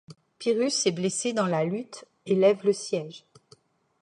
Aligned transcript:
Pyrrhus 0.39 0.87
est 0.87 0.93
blessé 0.95 1.31
dans 1.31 1.45
la 1.45 1.63
lutte 1.63 2.05
et 2.25 2.33
lève 2.33 2.65
le 2.65 2.73
siège. 2.73 3.27